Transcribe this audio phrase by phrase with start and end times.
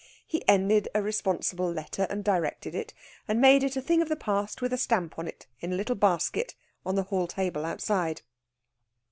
[0.25, 2.91] He ended a responsible letter, and directed it,
[3.27, 5.75] and made it a thing of the past with a stamp on it in a
[5.75, 8.23] little basket on the hall table outside.